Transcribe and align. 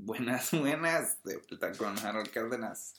Buenas, 0.00 0.52
buenas. 0.58 1.20
De 1.24 1.38
vuelta 1.38 1.72
con 1.72 1.98
Harold 1.98 2.30
Cárdenas. 2.30 2.94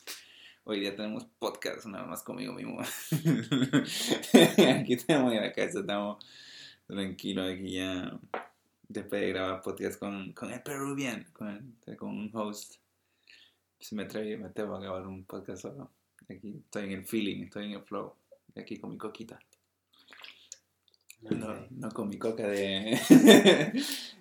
Hoy 0.65 0.81
día 0.81 0.93
tenemos 0.95 1.25
podcast 1.39 1.85
nada 1.85 2.05
más 2.05 2.23
conmigo 2.23 2.51
mismo. 2.53 2.81
aquí 2.81 4.97
en 5.07 5.41
la 5.41 5.53
casa, 5.53 5.79
estamos 5.79 6.25
tranquilos 6.87 7.53
aquí 7.53 7.75
ya. 7.75 8.19
Después 8.89 9.21
de 9.21 9.29
grabar 9.29 9.61
podcast 9.61 9.97
con, 9.97 10.33
con 10.33 10.51
el 10.51 10.61
Peruvian, 10.61 11.23
con, 11.31 11.77
con 11.97 12.09
un 12.09 12.31
host. 12.33 12.75
Si 13.79 13.95
me 13.95 14.03
atreví, 14.03 14.35
me 14.35 14.47
atrevo 14.47 14.75
a 14.75 14.81
grabar 14.81 15.07
un 15.07 15.23
podcast 15.23 15.61
solo. 15.61 15.89
Aquí 16.29 16.61
estoy 16.65 16.83
en 16.83 16.91
el 16.91 17.05
feeling, 17.05 17.45
estoy 17.45 17.67
en 17.67 17.79
el 17.79 17.83
flow. 17.83 18.13
Aquí 18.57 18.77
con 18.77 18.91
mi 18.91 18.97
coquita. 18.97 19.39
No, 21.21 21.67
no 21.69 21.89
con 21.91 22.07
mi 22.07 22.17
coca 22.17 22.47
de, 22.47 22.97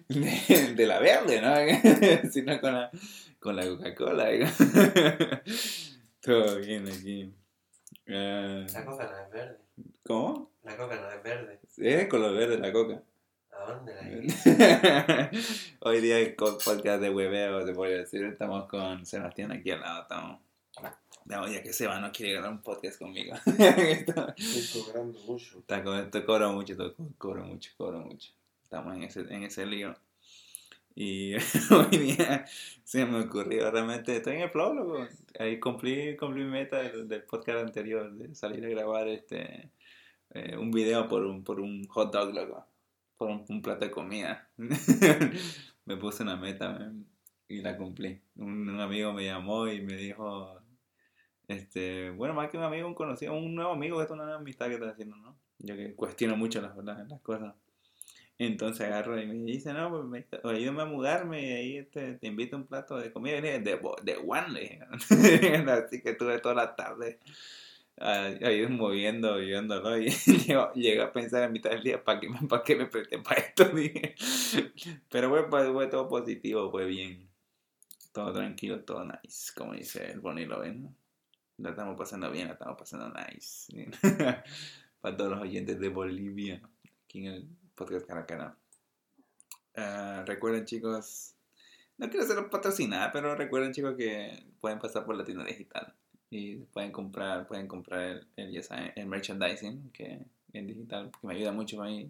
de, 0.09 0.75
de 0.75 0.87
la 0.87 0.98
verde, 0.98 1.41
¿no? 1.41 2.30
sino 2.30 2.61
con 2.61 2.75
la, 2.75 2.91
con 3.39 3.57
la 3.57 3.67
Coca-Cola. 3.67 4.29
Todo 6.20 6.59
bien 6.59 6.89
aquí. 6.89 7.33
Uh, 8.09 8.66
la 8.73 8.84
coca 8.84 9.05
no 9.05 9.19
es 9.19 9.30
verde. 9.30 9.59
¿Cómo? 10.05 10.51
La 10.65 10.77
coca 10.77 10.97
no 10.97 11.11
es 11.11 11.23
verde. 11.23 11.61
Es 11.77 12.09
color 12.09 12.34
verde 12.34 12.59
la 12.59 12.73
coca. 12.73 13.03
¿A 13.53 13.73
dónde 13.73 13.95
la 13.95 15.30
Hoy 15.80 16.01
día 16.01 16.19
el 16.19 16.34
podcast 16.34 17.01
de 17.01 17.11
hueveo, 17.11 17.65
te 17.65 17.73
voy 17.73 17.92
a 17.92 17.98
decir. 17.98 18.25
Estamos 18.25 18.67
con 18.67 19.06
Sebastián 19.06 19.53
aquí 19.53 19.70
al 19.70 19.80
lado. 19.80 20.03
Estamos 20.03 20.41
no, 21.28 21.46
ya 21.46 21.62
que 21.62 21.74
Seba 21.74 22.00
no 22.00 22.10
quiere 22.10 22.32
grabar 22.32 22.52
un 22.52 22.62
podcast 22.62 22.98
conmigo. 22.98 23.34
Estoy 23.46 24.82
cobrando 24.82 25.19
mucho. 25.27 25.59
Está 25.59 26.00
esto, 26.00 26.24
cobro 26.24 26.52
mucho, 26.52 26.74
cobro 27.19 27.45
mucho, 27.45 27.70
cobro 27.77 28.00
mucho. 28.00 28.32
Estamos 28.62 28.96
en 28.96 29.02
ese, 29.02 29.20
en 29.20 29.42
ese 29.42 29.66
lío. 29.66 29.95
Y 30.95 31.34
hoy 31.70 31.98
día 31.98 32.46
se 32.83 33.05
me 33.05 33.20
ocurrió, 33.20 33.70
realmente 33.70 34.16
estoy 34.16 34.36
en 34.36 34.42
el 34.42 34.50
flow, 34.50 34.74
loco. 34.74 35.06
Ahí 35.38 35.60
cumplí, 35.60 36.16
cumplí 36.16 36.44
mi 36.44 36.50
meta 36.50 36.83
del, 36.83 37.06
del, 37.06 37.22
podcast 37.25 37.58
anterior, 37.58 38.10
de 38.10 38.34
salir 38.34 38.64
a 38.64 38.69
grabar 38.70 39.06
este 39.08 39.70
eh, 40.31 40.56
un 40.56 40.70
video 40.70 41.08
por 41.08 41.25
un, 41.25 41.44
por 41.44 41.60
un 41.60 41.86
hot 41.88 42.10
dog, 42.10 42.34
loco. 42.34 42.66
Por 43.19 43.28
un, 43.28 43.44
un 43.48 43.60
plato 43.60 43.84
de 43.84 43.91
comida. 43.91 44.48
me 44.56 45.97
puse 45.98 46.22
una 46.22 46.36
meta 46.36 46.70
man, 46.70 47.06
y 47.48 47.60
la 47.60 47.77
cumplí. 47.77 48.19
Un, 48.36 48.69
un 48.70 48.81
amigo 48.81 49.12
me 49.12 49.25
llamó 49.25 49.69
y 49.69 49.83
me 49.83 49.94
dijo, 49.94 50.58
este, 51.48 52.10
bueno, 52.10 52.34
más 52.34 52.50
que 52.50 52.58
un 52.58 52.62
amigo, 52.62 52.86
un 52.86 52.94
conocido, 52.94 53.34
un 53.34 53.54
nuevo 53.54 53.72
amigo, 53.72 54.00
esto 54.00 54.14
es 54.14 54.16
una 54.16 54.24
nueva 54.24 54.41
amistad 54.41 54.68
que 54.68 54.74
estás 54.74 54.92
haciendo, 54.92 55.16
¿no? 55.16 55.36
Yo 55.58 55.77
que 55.77 55.94
cuestiono 55.94 56.36
mucho 56.36 56.60
las, 56.60 56.77
las, 56.77 57.08
las 57.08 57.20
cosas. 57.20 57.54
Entonces 58.38 58.86
agarro 58.86 59.20
y 59.20 59.27
me 59.27 59.34
dice, 59.34 59.72
no, 59.72 59.91
pues 59.91 60.04
me, 60.04 60.26
ayúdame 60.48 60.82
a 60.82 60.84
mudarme 60.84 61.42
y 61.42 61.52
ahí 61.52 61.76
este, 61.78 62.14
te 62.14 62.28
invito 62.28 62.54
a 62.54 62.60
un 62.60 62.66
plato 62.66 62.96
de 62.96 63.10
comida. 63.12 63.38
Y 63.38 63.41
le 63.41 63.58
dije, 63.58 63.60
de, 63.60 63.80
de 64.04 64.16
one. 64.24 64.80
Así 65.72 66.00
que 66.00 66.10
estuve 66.10 66.38
toda 66.38 66.54
la 66.54 66.76
tarde 66.76 67.19
ahí 68.00 68.66
moviendo, 68.69 69.36
viéndolo. 69.36 69.98
Y 69.98 70.10
llegué 70.74 71.00
a 71.00 71.12
pensar 71.12 71.44
en 71.44 71.52
mitad 71.52 71.70
del 71.70 71.82
día, 71.82 72.02
¿para 72.02 72.20
qué, 72.20 72.28
para 72.48 72.62
qué 72.62 72.76
me 72.76 72.86
presté 72.86 73.19
para 73.19 73.41
esto? 73.41 73.64
Dije. 73.74 74.14
Pero 75.10 75.28
fue, 75.30 75.72
fue 75.72 75.86
todo 75.88 76.08
positivo, 76.08 76.70
fue 76.70 76.86
bien. 76.86 77.28
Todo 78.12 78.32
tranquilo, 78.32 78.80
todo 78.80 79.04
nice, 79.04 79.52
como 79.54 79.74
dice 79.74 80.10
el 80.10 80.20
Bonnie 80.20 80.46
¿no? 80.46 80.94
La 81.59 81.70
estamos 81.70 81.97
pasando 81.97 82.31
bien, 82.31 82.47
la 82.47 82.53
estamos 82.53 82.78
pasando 82.78 83.12
nice. 83.12 83.91
Para 85.01 85.17
todos 85.17 85.31
los 85.33 85.41
oyentes 85.41 85.81
de 85.81 85.89
Bolivia, 85.89 86.62
aquí 87.05 87.27
en 87.27 87.33
el 87.34 87.48
podcast 87.75 88.06
Caracana. 88.06 88.56
Uh, 89.77 90.25
recuerden, 90.25 90.65
chicos, 90.67 91.34
no 91.97 92.09
quiero 92.09 92.25
hacerlo 92.25 92.48
patrocinada, 92.48 93.11
pero 93.11 93.34
recuerden, 93.34 93.73
chicos, 93.73 93.97
que 93.97 94.47
pueden 94.61 94.78
pasar 94.78 95.05
por 95.05 95.17
la 95.17 95.25
tienda 95.25 95.45
digital 95.45 95.92
y 96.31 96.59
pueden 96.59 96.92
comprar, 96.92 97.48
pueden 97.48 97.67
comprar 97.67 98.03
el, 98.03 98.28
el, 98.37 98.53
ya 98.53 98.62
saben, 98.62 98.93
el 98.95 99.06
merchandising 99.06 99.91
que 99.91 100.25
en 100.53 100.66
digital, 100.69 101.11
que 101.21 101.27
me 101.27 101.34
ayuda 101.34 101.50
mucho 101.50 101.82
a 101.82 101.87
mí, 101.87 102.09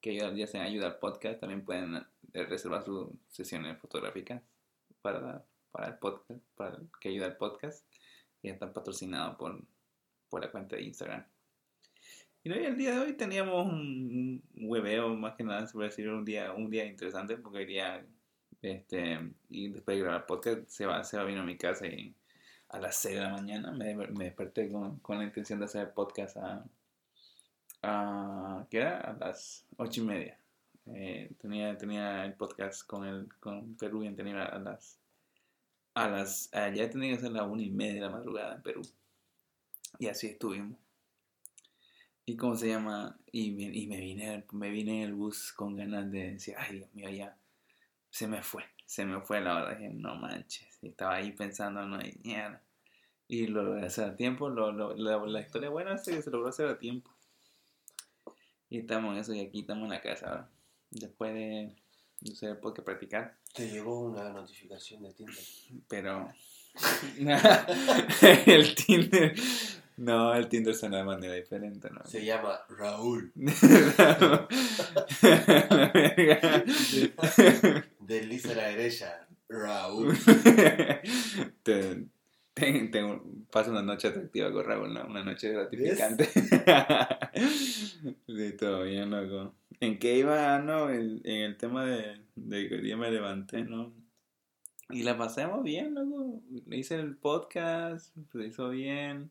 que 0.00 0.16
ya 0.16 0.46
sea 0.48 0.64
ayuda 0.64 0.86
al 0.86 0.98
podcast. 0.98 1.38
También 1.38 1.64
pueden 1.64 1.94
eh, 2.32 2.44
reservar 2.44 2.84
sus 2.84 3.08
sesiones 3.28 3.78
fotográficas 3.78 4.42
para, 5.00 5.44
para 5.70 5.86
el 5.86 5.94
podcast, 5.98 6.40
para 6.56 6.76
que 7.00 7.10
ayuda 7.10 7.26
al 7.26 7.36
podcast 7.36 7.84
que 8.44 8.50
están 8.50 8.74
patrocinados 8.74 9.36
por, 9.36 9.58
por 10.28 10.42
la 10.42 10.50
cuenta 10.50 10.76
de 10.76 10.82
Instagram. 10.82 11.24
Y 12.42 12.50
hoy, 12.50 12.64
el 12.64 12.76
día 12.76 12.92
de 12.92 12.98
hoy 12.98 13.12
teníamos 13.14 13.66
un 13.66 14.42
hueveo, 14.54 15.16
más 15.16 15.34
que 15.34 15.44
nada, 15.44 15.66
se 15.66 15.72
puede 15.72 15.88
decir, 15.88 16.10
un 16.10 16.26
día, 16.26 16.52
un 16.52 16.68
día 16.68 16.84
interesante, 16.84 17.38
porque 17.38 17.58
hoy 17.60 17.64
día, 17.64 18.04
este, 18.60 19.18
y 19.48 19.68
después 19.68 19.96
de 19.96 20.02
grabar 20.02 20.20
el 20.20 20.26
podcast, 20.26 20.68
se 20.68 20.84
va, 20.84 21.02
se 21.04 21.16
va 21.16 21.24
vino 21.24 21.40
a 21.40 21.44
mi 21.44 21.56
casa 21.56 21.86
y 21.86 22.14
a 22.68 22.78
las 22.78 22.96
6 22.96 23.14
de 23.14 23.20
la 23.22 23.30
mañana 23.30 23.72
me, 23.72 23.94
me 23.94 24.24
desperté 24.24 24.70
con, 24.70 24.98
con, 24.98 25.16
la 25.16 25.24
intención 25.24 25.58
de 25.58 25.64
hacer 25.64 25.86
el 25.86 25.92
podcast 25.94 26.36
a, 26.36 26.64
a 27.82 28.66
¿qué 28.68 28.76
era? 28.76 29.00
A 29.00 29.12
las 29.14 29.64
8 29.78 30.02
y 30.02 30.04
media. 30.04 30.38
Eh, 30.88 31.30
tenía, 31.40 31.78
tenía 31.78 32.26
el 32.26 32.34
podcast 32.34 32.86
con 32.86 33.06
el 33.06 33.26
con 33.40 33.74
Peruvian, 33.76 34.14
tenía 34.14 34.44
a 34.44 34.58
las 34.58 34.98
a 35.94 36.08
las, 36.08 36.50
ya 36.52 36.90
tenía 36.90 37.14
que 37.14 37.20
ser 37.20 37.32
las 37.32 37.46
una 37.48 37.62
y 37.62 37.70
media 37.70 37.94
de 37.94 38.00
la 38.00 38.10
madrugada 38.10 38.56
en 38.56 38.62
Perú. 38.62 38.82
Y 39.98 40.08
así 40.08 40.26
estuvimos. 40.26 40.78
¿Y 42.26 42.36
cómo 42.36 42.56
se 42.56 42.68
llama? 42.68 43.18
Y, 43.30 43.50
y 43.50 43.86
me, 43.86 44.00
vine, 44.00 44.44
me 44.52 44.70
vine 44.70 45.02
en 45.02 45.08
el 45.08 45.14
bus 45.14 45.52
con 45.52 45.76
ganas 45.76 46.10
de 46.10 46.32
decir, 46.32 46.54
ay 46.58 46.76
Dios 46.76 46.94
mío, 46.94 47.10
ya 47.10 47.36
se 48.14 48.28
me 48.28 48.42
fue, 48.42 48.64
se 48.86 49.04
me 49.04 49.20
fue 49.20 49.40
la 49.40 49.56
hora. 49.56 49.74
Dije, 49.74 49.90
no 49.92 50.14
manches. 50.14 50.78
Y 50.82 50.88
estaba 50.88 51.16
ahí 51.16 51.32
pensando, 51.32 51.84
no, 51.84 52.00
y, 52.00 52.20
y 53.26 53.46
lo 53.48 53.62
logré 53.62 53.86
hacer 53.86 54.04
a 54.04 54.16
tiempo. 54.16 54.48
Lo, 54.48 54.72
lo, 54.72 54.94
la, 54.94 55.40
historia 55.40 55.68
buena 55.68 55.94
es 55.94 56.02
que 56.02 56.22
se 56.22 56.30
logró 56.30 56.48
hacer 56.48 56.68
a 56.68 56.78
tiempo. 56.78 57.10
Y 58.70 58.78
estamos 58.78 59.12
en 59.14 59.20
eso, 59.20 59.34
y 59.34 59.40
aquí 59.40 59.60
estamos 59.60 59.84
en 59.84 59.90
la 59.90 60.00
casa. 60.00 60.48
Después 60.90 61.34
de 61.34 61.76
no 62.24 62.34
sé, 62.34 62.54
por 62.54 62.72
qué 62.72 62.82
practicar. 62.82 63.36
Te 63.54 63.68
llegó 63.68 64.00
una 64.00 64.30
notificación 64.30 65.02
de 65.02 65.12
Tinder. 65.12 65.44
Pero. 65.88 66.32
el 68.46 68.74
Tinder. 68.74 69.34
No, 69.96 70.34
el 70.34 70.48
Tinder 70.48 70.74
suena 70.74 70.96
de 70.98 71.04
manera 71.04 71.34
diferente, 71.34 71.88
¿no? 71.90 72.04
Se 72.04 72.24
llama 72.24 72.58
Raúl. 72.68 73.30
Desliza 78.00 78.52
a 78.52 78.56
la 78.56 78.68
derecha. 78.68 79.28
Raúl. 79.48 80.16
te, 81.62 82.06
te, 82.54 82.88
te, 82.88 83.20
pasa 83.52 83.70
una 83.70 83.82
noche 83.82 84.08
atractiva 84.08 84.50
con 84.50 84.64
Raúl, 84.64 84.94
¿no? 84.94 85.06
Una 85.06 85.22
noche 85.22 85.52
gratificante. 85.52 86.24
sí, 88.26 88.56
todo 88.58 88.82
bien, 88.82 89.10
loco. 89.10 89.54
¿En 89.84 89.98
qué 89.98 90.16
iba, 90.16 90.58
no? 90.60 90.88
En, 90.88 91.20
en 91.24 91.42
el 91.42 91.58
tema 91.58 91.84
de, 91.84 92.18
de, 92.36 92.68
que 92.68 92.76
hoy 92.76 92.80
día 92.80 92.96
me 92.96 93.10
levanté, 93.10 93.64
¿no? 93.64 93.92
Y 94.88 95.02
la 95.02 95.18
pasamos 95.18 95.62
bien, 95.62 95.94
loco. 95.94 96.40
Hice 96.70 96.94
el 96.94 97.18
podcast, 97.18 98.16
se 98.32 98.46
hizo 98.46 98.70
bien. 98.70 99.30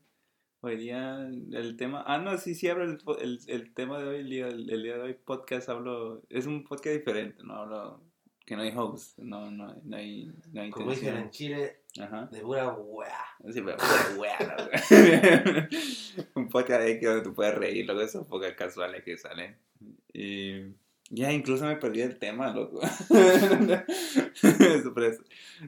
Hoy 0.62 0.78
día 0.78 1.28
el 1.28 1.76
tema... 1.76 2.04
Ah, 2.06 2.20
no, 2.20 2.38
sí, 2.38 2.54
sí 2.54 2.70
hablo 2.70 2.84
el, 2.84 3.00
el, 3.20 3.40
el 3.48 3.74
tema 3.74 4.00
de 4.00 4.08
hoy, 4.08 4.18
el 4.18 4.30
día, 4.30 4.48
el, 4.48 4.84
día 4.84 4.96
de 4.98 5.02
hoy 5.02 5.14
podcast 5.16 5.70
hablo... 5.70 6.22
Es 6.30 6.46
un 6.46 6.64
podcast 6.64 6.98
diferente, 6.98 7.44
¿no? 7.44 7.56
Hablo 7.56 8.04
que 8.46 8.56
no 8.56 8.62
hay 8.62 8.74
host, 8.76 9.18
no, 9.18 9.50
no, 9.50 9.76
no 9.84 9.98
hay... 9.98 10.32
No 10.52 10.62
hay 10.62 10.70
Como 10.70 10.92
dicen 10.92 11.18
en 11.18 11.32
Chile, 11.32 11.80
Ajá. 12.00 12.28
de 12.32 12.42
pura 12.42 12.72
weá. 12.74 13.26
Sí, 13.52 13.60
pero 13.60 13.78
pura 13.78 14.20
weá, 14.20 14.80
Un 16.36 16.48
podcast 16.48 16.82
ahí 16.84 17.00
que 17.00 17.08
donde 17.08 17.24
tú 17.24 17.34
puedes 17.34 17.56
reír, 17.56 17.88
luego 17.88 18.02
esos 18.02 18.28
podcasts 18.28 18.58
casuales 18.58 19.04
que 19.04 19.18
salen. 19.18 19.58
Y 20.14 20.74
ya 21.10 21.32
incluso 21.32 21.66
me 21.66 21.76
perdí 21.76 22.02
el 22.02 22.18
tema, 22.18 22.54
loco. 22.54 22.82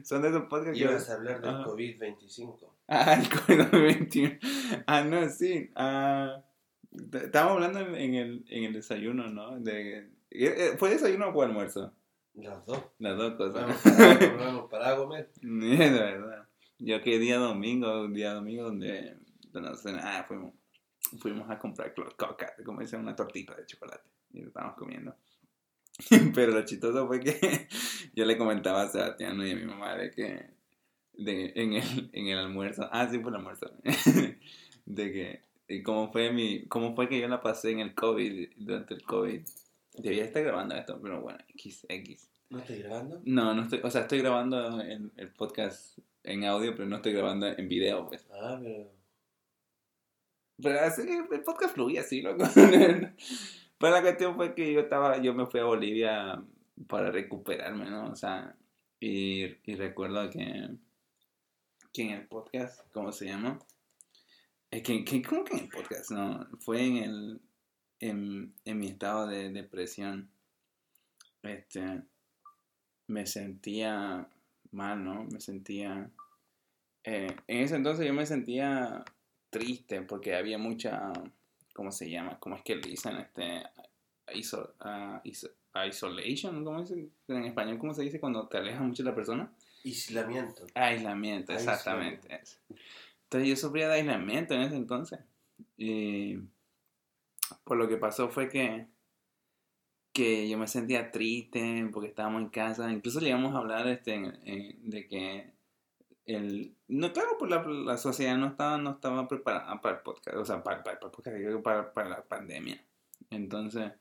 Son 0.02 0.22
de 0.22 0.28
esos 0.28 0.44
podcasts 0.48 0.78
que... 0.78 0.84
Ibas 0.84 1.10
a 1.10 1.14
hablar 1.14 1.40
del 1.40 1.54
COVID-25. 1.56 2.68
Ah, 2.88 3.14
el 3.14 3.28
COVID-21. 3.28 4.38
Ah, 4.86 5.02
no, 5.02 5.28
sí. 5.28 5.70
Ah, 5.74 6.42
estábamos 7.12 7.54
hablando 7.54 7.96
en 7.96 8.14
el, 8.14 8.44
en 8.48 8.64
el 8.64 8.72
desayuno, 8.72 9.28
¿no? 9.28 9.58
De, 9.60 9.98
eh, 9.98 10.08
eh, 10.30 10.74
¿Fue 10.78 10.90
desayuno 10.90 11.28
o 11.28 11.42
almuerzo? 11.42 11.92
Las 12.34 12.64
dos. 12.66 12.82
Las 12.98 13.16
dos 13.16 13.34
cosas. 13.34 13.82
Vamos 14.38 14.70
para, 14.70 14.96
comer. 14.96 15.30
De 15.40 15.90
verdad. 15.90 16.46
Yo 16.78 17.00
que 17.00 17.18
día 17.18 17.38
domingo, 17.38 18.02
un 18.02 18.12
día 18.12 18.34
domingo 18.34 18.64
donde, 18.64 19.16
donde 19.50 19.70
ah, 20.02 20.24
fuimos, 20.28 20.52
fuimos 21.18 21.48
a 21.48 21.58
comprar 21.58 21.94
coca, 21.94 22.52
como 22.64 22.80
dicen, 22.80 23.00
una 23.00 23.16
tortita 23.16 23.54
de 23.54 23.64
chocolate. 23.64 24.15
Y 24.32 24.40
lo 24.40 24.48
estábamos 24.48 24.76
comiendo. 24.76 25.14
Pero 26.34 26.52
lo 26.52 26.64
chistoso 26.64 27.06
fue 27.06 27.20
que 27.20 27.68
yo 28.14 28.24
le 28.24 28.36
comentaba 28.36 28.82
a 28.82 28.88
Sebastián 28.88 29.40
y 29.40 29.50
a 29.52 29.56
mi 29.56 29.64
mamá 29.64 29.96
de 29.96 30.10
que 30.10 30.56
de, 31.14 31.52
en, 31.56 31.72
el, 31.72 32.10
en 32.12 32.26
el 32.28 32.38
almuerzo, 32.38 32.88
ah, 32.92 33.08
sí, 33.10 33.18
fue 33.20 33.30
el 33.30 33.36
almuerzo, 33.36 33.70
de 34.86 35.40
que 35.66 35.82
cómo 35.82 36.12
fue, 36.12 36.30
mi, 36.30 36.66
cómo 36.66 36.94
fue 36.94 37.08
que 37.08 37.18
yo 37.18 37.28
la 37.28 37.40
pasé 37.40 37.70
en 37.70 37.80
el 37.80 37.94
COVID, 37.94 38.50
durante 38.56 38.94
el 38.94 39.02
COVID. 39.02 39.40
Debía 39.94 40.24
estar 40.24 40.42
grabando 40.42 40.74
esto, 40.74 41.00
pero 41.00 41.22
bueno, 41.22 41.38
X, 41.48 41.86
X. 41.88 42.28
¿No 42.50 42.58
estoy 42.58 42.82
grabando? 42.82 43.22
No, 43.24 43.54
no 43.54 43.62
estoy, 43.62 43.80
o 43.82 43.90
sea, 43.90 44.02
estoy 44.02 44.18
grabando 44.18 44.80
el, 44.82 45.10
el 45.16 45.30
podcast 45.30 45.98
en 46.22 46.44
audio, 46.44 46.74
pero 46.76 46.86
no 46.86 46.96
estoy 46.96 47.12
grabando 47.12 47.46
en 47.46 47.68
video, 47.68 48.06
pues. 48.06 48.26
Ah, 48.30 48.58
pero... 48.62 48.94
Pero 50.62 50.80
así 50.80 51.04
que 51.04 51.34
el 51.34 51.42
podcast 51.42 51.74
fluía 51.74 52.00
así, 52.00 52.22
loco. 52.22 52.44
Pero 53.78 53.92
la 53.92 54.02
cuestión 54.02 54.36
fue 54.36 54.54
que 54.54 54.72
yo 54.72 54.80
estaba, 54.80 55.18
yo 55.18 55.34
me 55.34 55.46
fui 55.46 55.60
a 55.60 55.64
Bolivia 55.64 56.42
para 56.88 57.10
recuperarme, 57.10 57.90
¿no? 57.90 58.10
O 58.10 58.16
sea, 58.16 58.56
y, 59.00 59.46
recuerdo 59.74 60.30
que, 60.30 60.70
que 61.92 62.02
en 62.02 62.10
el 62.10 62.26
podcast, 62.26 62.80
¿cómo 62.92 63.12
se 63.12 63.26
llama? 63.26 63.58
Es 64.70 64.82
que, 64.82 65.04
que, 65.04 65.22
¿Cómo 65.22 65.44
que 65.44 65.54
en 65.54 65.64
el 65.64 65.68
podcast? 65.68 66.10
No, 66.10 66.46
fue 66.60 66.84
en 66.84 66.96
el, 66.96 67.40
en, 68.00 68.54
en 68.64 68.78
mi 68.78 68.88
estado 68.88 69.26
de 69.26 69.50
depresión. 69.50 70.30
Este, 71.42 72.02
me 73.06 73.26
sentía 73.26 74.28
mal, 74.70 75.04
¿no? 75.04 75.24
Me 75.24 75.40
sentía... 75.40 76.10
Eh, 77.04 77.36
en 77.46 77.58
ese 77.58 77.76
entonces 77.76 78.04
yo 78.06 78.12
me 78.12 78.26
sentía 78.26 79.04
triste 79.50 80.02
porque 80.02 80.34
había 80.34 80.58
mucha... 80.58 81.12
¿Cómo 81.76 81.92
se 81.92 82.08
llama? 82.08 82.38
¿Cómo 82.40 82.56
es 82.56 82.62
que 82.62 82.74
le 82.74 82.88
dicen? 82.88 83.18
Este, 83.18 83.62
iso, 84.32 84.74
uh, 84.82 85.20
iso, 85.24 85.50
isolation, 85.86 86.64
¿cómo 86.64 86.80
es 86.80 86.90
en 86.90 87.44
español? 87.44 87.76
¿Cómo 87.78 87.92
se 87.92 88.02
dice 88.02 88.18
cuando 88.18 88.48
te 88.48 88.56
alejas 88.56 88.80
mucho 88.80 89.02
de 89.02 89.10
la 89.10 89.14
persona? 89.14 89.52
Aislamiento. 89.84 90.66
Aislamiento, 90.74 91.52
exactamente. 91.52 92.40
Entonces 93.24 93.48
yo 93.50 93.56
sufría 93.56 93.88
de 93.88 93.96
aislamiento 93.96 94.54
en 94.54 94.62
ese 94.62 94.76
entonces. 94.76 95.20
Y 95.76 96.38
por 97.64 97.76
lo 97.76 97.86
que 97.88 97.98
pasó 97.98 98.30
fue 98.30 98.48
que 98.48 98.86
que 100.14 100.48
yo 100.48 100.56
me 100.56 100.66
sentía 100.66 101.10
triste 101.10 101.90
porque 101.92 102.08
estábamos 102.08 102.40
en 102.40 102.48
casa. 102.48 102.90
Incluso 102.90 103.20
llegamos 103.20 103.54
a 103.54 103.58
hablar 103.58 103.86
este, 103.86 104.18
de 104.18 105.06
que 105.08 105.52
el... 106.26 106.74
No, 106.88 107.12
claro, 107.12 107.36
pues 107.38 107.50
la, 107.50 107.62
la, 107.62 107.96
sociedad 107.96 108.36
no 108.36 108.48
estaba, 108.48 108.78
no 108.78 108.90
estaba 108.90 109.26
preparada 109.28 109.80
para 109.80 109.96
el 109.96 110.02
podcast, 110.02 110.36
o 110.36 110.44
sea, 110.44 110.62
para, 110.62 110.82
para, 110.82 110.98
para, 111.00 111.62
para, 111.62 111.92
para 111.92 112.08
la 112.08 112.22
pandemia. 112.22 112.84
Entonces, 113.30 113.92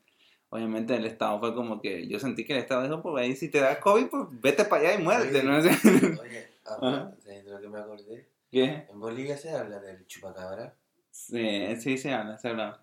obviamente 0.50 0.96
el 0.96 1.06
Estado 1.06 1.40
fue 1.40 1.54
como 1.54 1.82
que 1.82 2.08
yo 2.08 2.20
sentí 2.20 2.46
que 2.46 2.54
el 2.54 2.60
Estado 2.60 2.84
dijo, 2.84 3.02
pues 3.02 3.24
ahí 3.24 3.36
si 3.36 3.50
te 3.50 3.60
da 3.60 3.80
COVID, 3.80 4.08
pues 4.08 4.24
vete 4.42 4.66
para 4.66 4.90
allá 4.90 5.00
y 5.00 5.04
muérete, 5.04 5.40
oye, 5.40 5.44
¿no? 5.44 5.58
Oye, 5.58 7.44
de 7.44 7.50
lo 7.50 7.62
que 7.62 7.70
me 7.70 7.80
acordé. 7.80 8.30
¿Qué? 8.52 8.88
En 8.90 9.00
Bolivia 9.00 9.38
se 9.38 9.52
habla 9.52 9.80
del 9.80 10.06
chupacabra. 10.08 10.76
Sí, 11.12 11.76
sí 11.78 11.98
se 11.98 12.12
habla, 12.14 12.38
se 12.38 12.50
habla. 12.50 12.82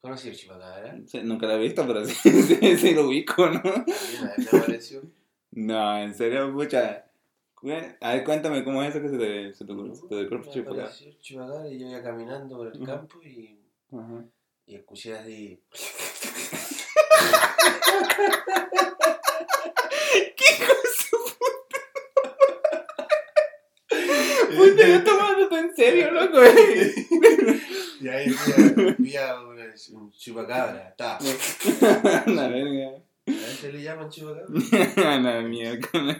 ¿Conocí 0.00 0.28
el 0.28 0.36
chupacabra? 0.36 0.98
Sí, 1.06 1.20
nunca 1.22 1.46
lo 1.46 1.54
he 1.54 1.58
visto, 1.58 1.86
pero 1.86 2.04
sí, 2.06 2.30
sí, 2.30 2.76
sí 2.76 2.94
lo 2.94 3.08
ubico, 3.08 3.48
¿no? 3.48 3.62
Me 3.62 4.58
apareció. 4.58 5.02
No, 5.52 5.98
en 5.98 6.14
serio, 6.14 6.48
mucha. 6.48 7.05
A 8.00 8.12
ver, 8.12 8.24
cuéntame 8.24 8.62
cómo 8.62 8.82
es 8.82 8.90
eso 8.94 9.00
que 9.02 9.08
se 9.08 9.18
te, 9.18 9.54
se 9.54 9.64
te, 9.64 9.72
se 9.94 10.06
te 10.06 10.26
apareció 10.60 11.08
el 11.08 11.18
chupacabra 11.18 11.68
y 11.68 11.78
yo 11.78 11.88
iba 11.88 12.02
caminando 12.02 12.56
por 12.56 12.66
el 12.68 12.84
campo 12.84 13.22
y, 13.22 13.58
Ajá. 13.92 14.24
y 14.66 14.74
escuché 14.76 15.14
así... 15.14 15.62
¿Qué 20.36 20.44
cosa? 20.66 21.16
Puta, 24.56 24.88
yo 24.88 25.04
tomándote 25.04 25.58
en 25.58 25.74
serio, 25.74 26.10
loco. 26.12 26.38
Y 27.98 28.08
ahí 28.08 28.26
vi 28.98 29.16
a, 29.16 29.40
un 29.40 30.12
chupacabra. 30.12 30.94
Ta. 30.96 31.18
La 32.26 32.48
verga. 32.48 33.02
¿A 33.28 33.32
ese 33.32 33.72
le 33.72 33.82
llaman 33.82 34.08
chupacabra? 34.08 35.20
La 35.20 35.40
mierda. 35.42 36.16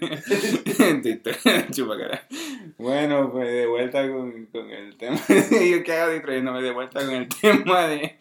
Bueno, 2.79 3.31
pues 3.31 3.49
de 3.49 3.67
vuelta 3.67 4.11
con, 4.11 4.47
con 4.47 4.69
el 4.71 4.97
tema. 4.97 5.17
yo 5.29 5.85
qué 5.85 5.93
hago 5.93 6.13
distrayéndome 6.13 6.63
de 6.63 6.73
vuelta 6.73 7.07
con 7.07 7.15
el 7.15 7.29
tema 7.41 7.87
de, 7.87 8.17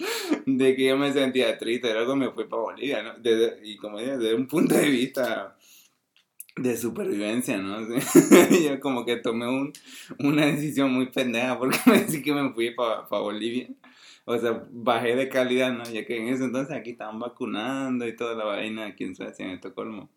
de 0.46 0.76
que 0.76 0.86
yo 0.86 0.98
me 0.98 1.12
sentía 1.12 1.58
triste. 1.58 1.94
Luego 1.94 2.16
me 2.16 2.30
fui 2.30 2.44
para 2.46 2.62
Bolivia, 2.62 3.02
¿no? 3.02 3.14
Y 3.64 3.76
como 3.78 3.98
dije, 3.98 4.18
desde 4.18 4.36
un 4.36 4.46
punto 4.46 4.76
de 4.76 4.90
vista 4.90 5.58
de 6.56 6.78
supervivencia, 6.78 7.58
¿no? 7.58 7.80
yo 7.90 8.80
como 8.80 9.04
que 9.04 9.18
tomé 9.18 9.48
un, 9.48 9.74
una 10.20 10.46
decisión 10.46 10.94
muy 10.94 11.08
pendeja 11.08 11.58
porque 11.58 11.80
me 11.88 12.22
que 12.22 12.34
me 12.34 12.54
fui 12.54 12.70
para 12.70 13.02
Bolivia. 13.10 13.68
O 14.26 14.38
sea, 14.38 14.68
bajé 14.72 15.16
de 15.16 15.30
calidad, 15.30 15.72
¿no? 15.72 15.84
Ya 15.84 16.06
que 16.06 16.18
en 16.18 16.28
ese 16.28 16.46
entonces 16.46 16.76
aquí 16.76 16.92
estaban 16.92 17.20
vacunando 17.20 18.08
y 18.08 18.16
toda 18.16 18.36
la 18.36 18.44
vaina 18.44 18.88
aquí 18.88 19.04
en 19.04 19.16
Suecia, 19.16 19.46
en 19.46 19.52
Estocolmo. 19.52 20.10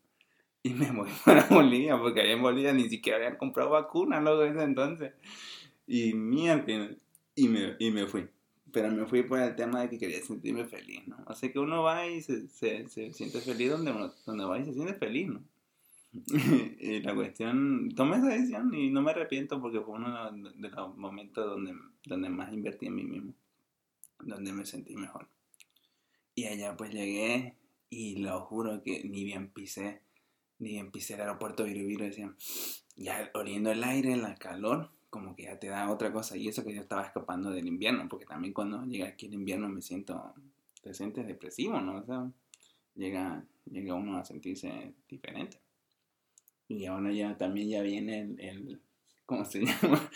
Y 0.63 0.71
me 0.71 0.91
voy 0.91 1.09
para 1.25 1.45
Bolivia, 1.45 1.99
porque 1.99 2.23
allá 2.23 2.33
en 2.33 2.43
Bolivia 2.43 2.73
ni 2.73 2.89
siquiera 2.89 3.19
habían 3.19 3.37
comprado 3.37 3.71
vacunas, 3.71 4.23
luego 4.23 4.45
en 4.45 4.57
ese 4.57 4.65
entonces. 4.65 5.13
Y 5.87 6.15
mierda, 6.15 6.91
y 7.35 7.49
me, 7.49 7.77
y 7.79 7.91
me 7.91 8.07
fui. 8.07 8.27
Pero 8.73 8.91
me 8.91 9.07
fui 9.07 9.23
por 9.23 9.41
el 9.41 9.55
tema 9.57 9.83
de 9.83 9.91
que 9.91 9.99
quería 9.99 10.23
sentirme 10.23 10.65
feliz, 10.65 11.07
¿no? 11.07 11.17
O 11.27 11.35
sea 11.35 11.51
que 11.51 11.59
uno 11.59 11.83
va 11.83 12.07
y 12.07 12.21
se, 12.21 12.49
se, 12.49 12.89
se 12.89 13.13
siente 13.13 13.41
feliz 13.41 13.71
donde, 13.71 13.93
donde 14.27 14.45
va 14.45 14.59
y 14.59 14.65
se 14.65 14.75
siente 14.75 14.95
feliz, 14.95 15.29
¿no? 15.29 15.43
y 16.81 17.01
la 17.01 17.15
cuestión, 17.15 17.91
tomé 17.95 18.17
esa 18.17 18.29
decisión 18.29 18.73
y 18.75 18.91
no 18.91 19.03
me 19.03 19.11
arrepiento 19.11 19.61
porque 19.61 19.81
fue 19.81 19.95
uno 19.95 20.33
de 20.33 20.71
los 20.71 20.97
momentos 20.97 21.47
donde, 21.47 21.75
donde 22.07 22.29
más 22.29 22.53
invertí 22.53 22.87
en 22.87 22.95
mí 22.95 23.05
mismo, 23.05 23.35
donde 24.21 24.53
me 24.53 24.67
sentí 24.67 24.97
mejor. 24.97 25.29
Y 26.35 26.47
allá 26.47 26.77
pues 26.77 26.93
llegué 26.93 27.57
y 27.91 28.17
lo 28.17 28.41
juro 28.43 28.83
que 28.83 29.03
ni 29.05 29.25
bien 29.25 29.51
pisé, 29.51 30.03
ni 30.59 30.71
bien 30.71 30.91
pisé 30.91 31.15
el 31.15 31.23
aeropuerto 31.23 31.65
de 31.65 31.73
Virubiru, 31.73 32.05
decían, 32.05 32.37
ya 32.97 33.31
oliendo 33.35 33.71
el 33.71 33.83
aire, 33.83 34.17
la 34.17 34.37
calor, 34.37 34.91
como 35.11 35.35
que 35.35 35.45
ya 35.45 35.59
te 35.59 35.69
da 35.69 35.91
otra 35.91 36.13
cosa. 36.13 36.37
Y 36.37 36.49
eso 36.49 36.65
que 36.65 36.75
yo 36.75 36.83
estaba 36.83 37.05
escapando 37.05 37.51
del 37.51 37.67
invierno, 37.67 38.09
porque 38.09 38.27
también 38.27 38.53
cuando 38.53 38.85
llega 38.85 39.09
aquí 39.09 39.27
el 39.27 39.35
invierno 39.35 39.69
me 39.69 39.83
siento, 39.83 40.35
te 40.83 40.95
sientes 40.95 41.27
depresivo, 41.27 41.81
¿no? 41.81 41.99
O 41.99 42.05
sea, 42.05 42.31
llega, 42.95 43.45
llega 43.71 43.95
uno 43.95 44.19
a 44.19 44.25
sentirse 44.25 44.95
diferente. 45.09 45.59
Y 46.69 46.85
ahora 46.85 47.13
ya 47.13 47.37
también 47.39 47.69
ya 47.71 47.81
viene 47.81 48.21
el, 48.21 48.41
el 48.41 48.81
¿cómo 49.25 49.45
se 49.45 49.61
llama? 49.65 50.11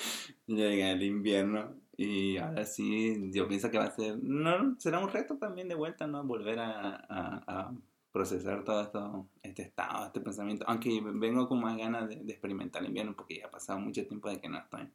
Llega 0.47 0.91
el 0.91 1.03
invierno 1.03 1.82
y 2.03 2.37
ahora 2.39 2.65
sí, 2.65 3.31
yo 3.33 3.49
pienso 3.49 3.71
que 3.71 3.79
va 3.79 3.85
a 3.85 3.95
ser, 3.95 4.19
no, 4.23 4.79
será 4.79 4.99
un 4.99 5.09
reto 5.09 5.37
también 5.39 5.69
de 5.69 5.75
vuelta, 5.75 6.07
¿no? 6.07 6.25
Volver 6.25 6.59
a, 6.59 6.97
a, 7.09 7.45
a 7.47 7.75
procesar 8.13 8.63
todo 8.65 8.83
esto, 8.83 9.29
este 9.43 9.63
estado, 9.63 10.07
este 10.07 10.21
pensamiento, 10.21 10.65
aunque 10.69 11.01
vengo 11.01 11.49
con 11.49 11.61
más 11.61 11.77
ganas 11.77 12.09
de, 12.09 12.17
de, 12.17 12.33
experimentar 12.33 12.83
el 12.83 12.89
invierno 12.89 13.17
porque 13.17 13.39
ya 13.39 13.47
ha 13.47 13.51
pasado 13.51 13.81
mucho 13.81 14.07
tiempo 14.07 14.29
de 14.29 14.41
que 14.41 14.49
no 14.49 14.59
estoy, 14.59 14.89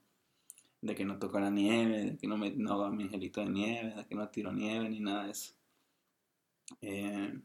de 0.82 0.96
que 0.96 1.04
no 1.04 1.18
toco 1.18 1.40
la 1.40 1.50
nieve, 1.50 2.12
de 2.12 2.18
que 2.18 2.28
no, 2.28 2.38
me, 2.38 2.52
no 2.52 2.74
hago 2.74 2.90
mi 2.92 3.04
angelito 3.04 3.42
de 3.42 3.50
nieve, 3.50 3.96
de 3.96 4.06
que 4.06 4.16
no 4.16 4.30
tiro 4.30 4.54
nieve 4.54 4.90
ni 4.90 5.00
nada 5.00 5.26
de 5.26 5.32
eso. 5.32 5.54
Eh, 6.82 7.40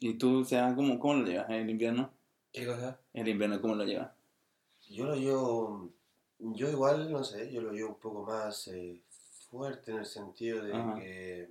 ¿Y 0.00 0.14
tú, 0.14 0.40
o 0.40 0.44
sea, 0.44 0.74
cómo, 0.74 0.98
cómo 0.98 1.14
lo 1.14 1.26
llevas 1.26 1.50
el 1.50 1.68
invierno? 1.68 2.12
¿Qué 2.52 2.66
cosa? 2.66 3.00
¿El 3.12 3.28
invierno 3.28 3.60
cómo 3.60 3.74
lo 3.74 3.84
llevas? 3.84 4.12
Yo 4.88 5.06
lo 5.06 5.16
llevo, 5.16 5.92
yo 6.40 6.68
igual, 6.70 7.10
no 7.12 7.22
sé, 7.24 7.50
yo 7.52 7.60
lo 7.60 7.72
llevo 7.72 7.90
un 7.90 8.00
poco 8.00 8.22
más 8.24 8.68
eh, 8.68 9.00
fuerte 9.48 9.90
en 9.92 9.98
el 9.98 10.06
sentido 10.06 10.62
de 10.64 10.74
Ajá. 10.74 10.94
que, 10.98 11.50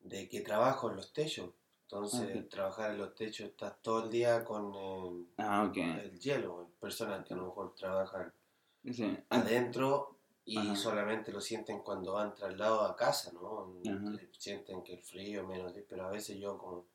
de 0.00 0.28
que 0.28 0.40
trabajo 0.40 0.90
en 0.90 0.96
los 0.96 1.12
techos. 1.12 1.50
Entonces, 1.82 2.36
Ah, 2.36 2.40
ok. 2.40 2.48
trabajar 2.50 2.90
en 2.92 2.98
los 2.98 3.14
techos, 3.14 3.48
estás 3.50 3.80
todo 3.82 4.04
el 4.04 4.10
día 4.10 4.44
con 4.44 4.72
eh, 4.74 5.26
Ah, 5.38 5.70
el 5.74 6.18
hielo. 6.20 6.70
Personas 6.80 7.26
que 7.26 7.34
a 7.34 7.36
lo 7.36 7.46
mejor 7.46 7.74
trabajan 7.74 8.32
Sí. 8.90 9.16
adentro 9.28 10.18
y 10.44 10.58
Ajá. 10.58 10.76
solamente 10.76 11.30
lo 11.32 11.40
sienten 11.40 11.80
cuando 11.80 12.14
van 12.14 12.34
traslado 12.34 12.82
a 12.82 12.96
casa, 12.96 13.30
¿no? 13.32 13.74
Ajá. 13.88 14.18
Sienten 14.38 14.82
que 14.82 14.94
el 14.94 15.02
frío, 15.02 15.46
menos 15.46 15.72
10, 15.72 15.86
pero 15.88 16.06
a 16.06 16.10
veces 16.10 16.38
yo 16.38 16.58
como 16.58 16.86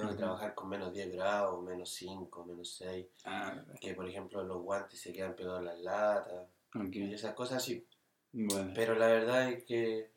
tengo 0.00 0.12
que 0.12 0.18
trabajar 0.18 0.54
con 0.54 0.68
menos 0.68 0.92
10 0.92 1.12
grados, 1.12 1.62
menos 1.62 1.90
5, 1.90 2.44
menos 2.44 2.74
6, 2.76 3.06
Ah, 3.24 3.54
que 3.80 3.94
por 3.94 4.08
ejemplo 4.08 4.42
los 4.42 4.62
guantes 4.62 5.00
se 5.00 5.12
quedan 5.12 5.34
pegados 5.36 5.60
a 5.60 5.62
las 5.62 5.78
latas 5.80 6.46
ok. 6.74 6.94
y 6.94 7.14
esas 7.14 7.34
cosas 7.34 7.58
así. 7.58 7.84
Bueno. 8.32 8.72
Pero 8.74 8.94
la 8.94 9.06
verdad 9.08 9.50
es 9.50 9.64
que 9.64 10.10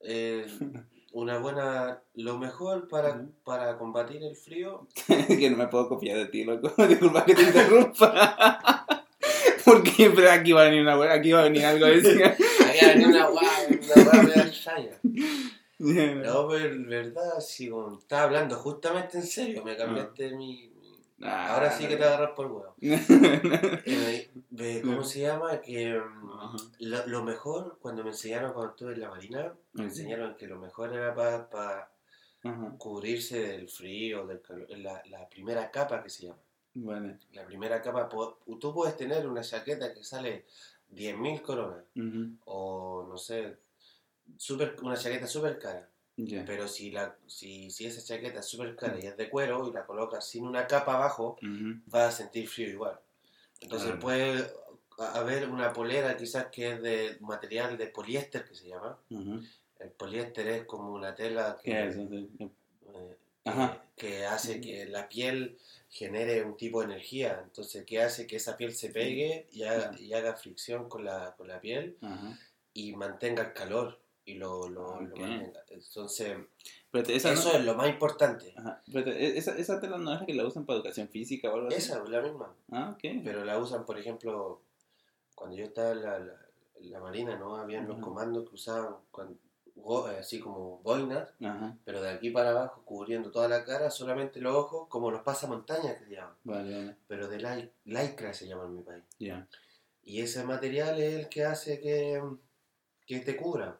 eh, 0.00 0.46
una 1.12 1.38
buena, 1.38 2.02
lo 2.14 2.36
mejor 2.38 2.88
para, 2.88 3.14
Ujú. 3.14 3.32
para 3.44 3.78
combatir 3.78 4.22
el 4.22 4.36
frío, 4.36 4.86
que 5.28 5.50
no 5.50 5.56
me 5.56 5.68
puedo 5.68 5.88
copiar 5.88 6.18
de 6.18 6.26
ti, 6.26 6.44
loco. 6.44 6.72
Disculpa 6.88 7.24
que 7.24 7.34
te 7.34 7.42
interrumpa. 7.42 8.86
Porque 9.64 10.10
pero 10.14 10.30
aquí 10.30 10.52
va 10.52 10.62
a 10.62 10.64
venir 10.66 10.82
una 10.82 11.12
aquí 11.12 11.32
va 11.32 11.40
a 11.40 11.44
venir 11.44 11.64
algo 11.64 11.86
así. 11.86 12.06
había 12.06 12.88
venido 12.88 13.08
una 13.10 13.26
guay, 13.26 13.80
una 13.82 14.04
guay 14.22 14.46
extraña. 14.46 14.90
No, 15.78 16.48
pero 16.48 16.64
en 16.72 16.88
verdad, 16.88 17.40
si 17.40 17.68
como 17.68 17.98
estaba 17.98 18.22
hablando 18.24 18.56
justamente 18.56 19.18
en 19.18 19.26
serio, 19.26 19.62
me 19.64 19.76
cambiaste 19.76 20.30
mi, 20.36 20.68
mi- 20.68 20.76
Ah. 21.22 21.54
Ahora 21.54 21.70
sí 21.70 21.88
que 21.88 21.96
te 21.96 22.04
agarras 22.04 22.32
por 22.36 22.46
huevo. 22.46 22.74
Eh, 24.58 24.82
¿Cómo 24.84 25.02
se 25.02 25.20
llama? 25.20 25.60
Que 25.62 25.98
mm, 25.98 26.56
lo, 26.80 27.06
lo 27.06 27.22
mejor, 27.24 27.78
cuando 27.80 28.02
me 28.04 28.10
enseñaron 28.10 28.52
cuando 28.52 28.72
estuve 28.72 28.92
en 28.94 29.00
la 29.00 29.08
marina, 29.10 29.54
me 29.72 29.84
enseñaron 29.84 30.34
que 30.36 30.46
lo 30.46 30.58
mejor 30.58 30.92
era 30.94 31.14
para 31.14 31.90
cubrirse 32.78 33.40
del 33.40 33.68
frío, 33.68 34.26
del 34.26 34.40
calor, 34.42 34.66
la, 34.78 35.02
la 35.06 35.26
primera 35.28 35.70
capa 35.70 36.02
que 36.02 36.10
se 36.10 36.26
llama. 36.26 36.38
Vale. 36.74 37.18
La 37.32 37.46
primera 37.46 37.80
capa, 37.80 38.08
tú 38.08 38.74
puedes 38.74 38.96
tener 38.96 39.26
una 39.26 39.40
chaqueta 39.42 39.94
que 39.94 40.04
sale 40.04 40.44
10.000 40.90 41.40
coronas, 41.42 41.82
o 42.44 43.06
no 43.08 43.16
sé, 43.16 43.56
super, 44.36 44.76
una 44.82 44.96
chaqueta 44.96 45.26
súper 45.26 45.58
cara. 45.58 45.88
Pero 46.46 46.66
si, 46.66 46.90
la, 46.90 47.14
si, 47.26 47.70
si 47.70 47.84
esa 47.84 48.02
chaqueta 48.02 48.40
es 48.40 48.46
súper 48.46 48.74
cara 48.74 48.98
y 48.98 49.06
es 49.06 49.18
de 49.18 49.28
cuero 49.28 49.68
y 49.68 49.72
la 49.72 49.84
colocas 49.84 50.26
sin 50.26 50.46
una 50.46 50.66
capa 50.66 50.94
abajo, 50.94 51.36
vas 51.86 52.14
a 52.14 52.16
sentir 52.16 52.48
frío 52.48 52.70
igual. 52.70 52.98
Entonces 53.60 53.92
puede 54.00 54.46
haber 54.98 55.48
una 55.50 55.72
polera 55.74 56.16
quizás 56.16 56.46
que 56.46 56.72
es 56.72 56.82
de 56.82 57.18
material 57.20 57.76
de 57.76 57.88
poliéster 57.88 58.44
que 58.44 58.54
se 58.54 58.68
llama. 58.68 58.98
El 59.10 59.90
poliéster 59.90 60.48
es 60.48 60.64
como 60.64 60.94
una 60.94 61.14
tela 61.14 61.58
que, 61.62 61.70
eh, 61.70 63.16
que, 63.94 64.24
hace 64.24 64.58
que 64.60 64.86
la 64.86 65.08
piel 65.10 65.58
genere 65.90 66.42
un 66.44 66.56
tipo 66.56 66.80
de 66.80 66.86
energía. 66.86 67.42
Entonces, 67.44 67.84
que 67.84 68.00
hace 68.00 68.26
que 68.26 68.36
esa 68.36 68.56
piel 68.56 68.74
se 68.74 68.88
pegue 68.88 69.48
y 69.52 69.64
haga, 69.64 69.94
y 69.98 70.14
haga 70.14 70.34
fricción 70.34 70.88
con 70.88 71.04
la, 71.04 71.34
con 71.36 71.48
la 71.48 71.60
piel 71.60 71.98
y 72.72 72.94
mantenga 72.94 73.42
el 73.42 73.52
calor 73.52 74.00
y 74.26 74.34
lo, 74.34 74.68
lo, 74.68 74.96
mantenga. 74.96 75.62
Entonces, 75.70 76.36
eso 76.92 77.52
es 77.52 77.64
lo 77.64 77.74
más 77.74 77.88
importante. 77.88 78.52
E, 78.92 79.38
esa, 79.38 79.56
esa 79.56 79.80
tela 79.80 79.98
no 79.98 80.12
es 80.12 80.20
la 80.20 80.26
que 80.26 80.34
la 80.34 80.44
usan 80.44 80.66
para 80.66 80.78
educación 80.78 81.08
física 81.08 81.50
o 81.50 81.54
algo 81.54 81.68
así. 81.68 81.76
Esa, 81.76 82.04
la 82.04 82.20
misma. 82.20 82.52
Ah, 82.72 82.96
Pero 83.00 83.44
la 83.44 83.58
usan, 83.58 83.86
por 83.86 83.98
ejemplo, 83.98 84.60
cuando 85.34 85.56
yo 85.56 85.64
estaba 85.64 85.92
en 85.92 86.02
la, 86.02 86.18
la, 86.80 87.00
marina, 87.00 87.36
¿no? 87.38 87.56
Habían 87.56 87.86
los 87.86 88.00
comandos 88.00 88.48
que 88.48 88.56
usaban 88.56 88.96
cuando, 89.12 89.38
así 90.18 90.40
como 90.40 90.78
boinas, 90.78 91.32
pero 91.84 92.02
de 92.02 92.10
aquí 92.10 92.30
para 92.30 92.50
abajo 92.50 92.82
cubriendo 92.84 93.30
toda 93.30 93.48
la 93.48 93.64
cara, 93.64 93.90
solamente 93.90 94.40
los 94.40 94.56
ojos, 94.56 94.88
como 94.88 95.12
los 95.12 95.22
pasamontañas 95.22 95.98
que 95.98 96.06
se 96.06 96.14
llaman. 96.16 96.34
Vale, 96.42 96.96
Pero 97.06 97.28
de 97.28 97.70
lycra 97.84 98.34
se 98.34 98.48
llama 98.48 98.64
en 98.64 98.74
mi 98.74 98.82
país. 98.82 99.04
Y 100.02 100.20
ese 100.20 100.42
material 100.44 100.98
es 101.00 101.14
el 101.14 101.28
que 101.28 101.44
hace 101.44 101.80
que, 101.80 102.20
que 103.06 103.20
te 103.20 103.36
cubra. 103.36 103.78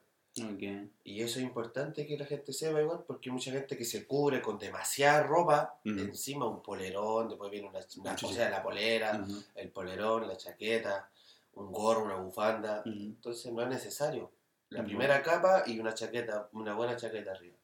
Y 1.04 1.22
eso 1.22 1.38
es 1.38 1.44
importante 1.44 2.06
que 2.06 2.18
la 2.18 2.26
gente 2.26 2.52
sepa 2.52 2.80
igual, 2.80 3.04
porque 3.06 3.28
hay 3.28 3.34
mucha 3.34 3.50
gente 3.52 3.76
que 3.76 3.84
se 3.84 4.06
cubre 4.06 4.42
con 4.42 4.58
demasiada 4.58 5.22
ropa, 5.22 5.78
encima 5.84 6.46
un 6.46 6.62
polerón, 6.62 7.28
después 7.28 7.50
viene 7.50 7.68
una, 7.68 7.80
una 7.98 8.50
la 8.50 8.62
polera, 8.62 9.26
el 9.54 9.70
polerón, 9.70 10.28
la 10.28 10.36
chaqueta, 10.36 11.08
un 11.54 11.72
gorro, 11.72 12.04
una 12.04 12.16
bufanda. 12.16 12.82
Entonces 12.84 13.52
no 13.52 13.62
es 13.62 13.68
necesario. 13.68 14.30
La 14.70 14.84
primera 14.84 15.22
capa 15.22 15.62
y 15.66 15.78
una 15.78 15.94
chaqueta, 15.94 16.48
una 16.52 16.74
buena 16.74 16.96
chaqueta 16.96 17.32
arriba. 17.32 17.56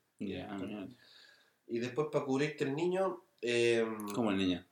Y 1.69 1.79
después 1.79 2.09
para 2.11 2.25
cubrirte 2.25 2.65
el 2.65 2.75
niño... 2.75 3.23
Eh, 3.41 3.85
Como 4.15 4.31
el 4.31 4.39
niño. 4.39 4.65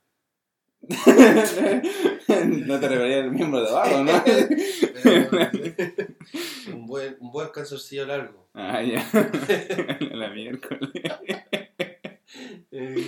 no 0.87 2.79
te 2.79 2.87
refería 2.87 3.19
al 3.19 3.31
miembro 3.31 3.61
de 3.61 3.69
abajo, 3.69 4.03
¿no? 4.03 4.23
un, 6.73 6.87
buen, 6.87 7.17
un 7.19 7.31
buen 7.31 7.49
largo. 8.07 8.47
Ah, 8.53 8.81
ya. 8.81 9.07
La 10.11 10.29
miércoles. 10.29 10.89
Eh. 12.71 13.05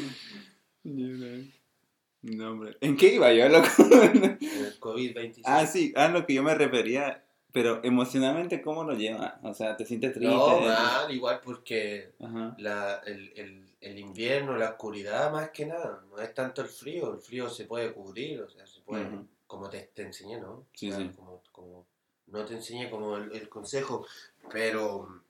no, 0.83 2.51
hombre. 2.51 2.77
¿En 2.81 2.95
qué 2.95 3.15
iba 3.15 3.33
yo, 3.33 3.49
loco? 3.49 3.67
el 3.79 4.79
COVID-26. 4.79 5.41
Ah, 5.45 5.65
sí, 5.65 5.93
a 5.95 6.09
lo 6.09 6.25
que 6.25 6.35
yo 6.35 6.43
me 6.43 6.53
refería 6.53 7.23
pero 7.53 7.81
emocionalmente, 7.83 8.63
¿cómo 8.63 8.83
lo 8.83 8.95
lleva? 8.95 9.39
O 9.43 9.53
sea, 9.53 9.77
¿te 9.77 9.85
sientes 9.85 10.13
triste? 10.13 10.35
No, 10.35 10.59
mal, 10.59 11.13
igual 11.13 11.39
porque 11.39 12.13
la, 12.57 12.95
el, 13.05 13.31
el, 13.35 13.75
el, 13.79 13.99
invierno, 13.99 14.57
la 14.57 14.71
oscuridad, 14.71 15.31
más 15.31 15.51
que 15.51 15.67
nada, 15.67 16.03
no 16.09 16.19
es 16.19 16.33
tanto 16.33 16.63
el 16.63 16.67
frío, 16.67 17.13
el 17.13 17.19
frío 17.19 17.47
se 17.51 17.65
puede 17.65 17.93
cubrir, 17.93 18.41
o 18.41 18.49
sea, 18.49 18.65
se 18.65 18.81
puede, 18.81 19.07
como 19.45 19.69
te, 19.69 19.91
te, 19.93 20.01
enseñé, 20.01 20.39
¿no? 20.39 20.65
Sí, 20.73 20.91
sí. 20.91 21.11
Como, 21.15 21.43
como, 21.51 21.85
no 22.25 22.43
te 22.43 22.55
enseñé 22.55 22.89
como 22.89 23.17
el, 23.17 23.47
consejo, 23.47 24.03
pero 24.51 25.21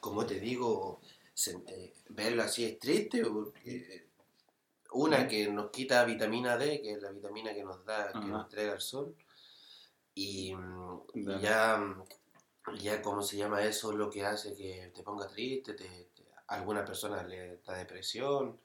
como 0.00 0.26
te 0.26 0.40
digo, 0.40 1.00
eh, 1.46 1.92
verlo 2.08 2.42
así 2.42 2.64
es 2.64 2.80
triste, 2.80 3.24
porque 3.24 4.08
una 4.94 5.28
que 5.28 5.46
nos 5.46 5.70
quita 5.70 6.04
vitamina 6.04 6.56
D, 6.56 6.82
que 6.82 6.90
es 6.94 7.02
la 7.02 7.12
vitamina 7.12 7.54
que 7.54 7.62
nos 7.62 7.84
da, 7.84 8.10
que 8.10 8.26
nos 8.26 8.46
entrega 8.46 8.72
el 8.72 8.80
sol, 8.80 9.14
y, 10.18 10.52
ya, 11.14 11.94
ya, 12.80 13.02
¿cómo 13.02 13.22
se 13.22 13.36
llama 13.36 13.62
eso? 13.62 13.92
Lo 13.92 14.10
que 14.10 14.24
hace 14.24 14.52
que 14.56 14.90
te 14.92 15.04
ponga 15.04 15.28
triste, 15.28 15.74
te, 15.74 16.08
a 16.48 16.56
alguna 16.56 16.84
persona 16.84 17.22
le 17.22 17.58
da 17.64 17.74
depresión, 17.74 18.58